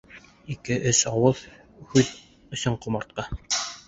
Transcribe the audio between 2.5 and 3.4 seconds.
өсөн ҡомартҡы!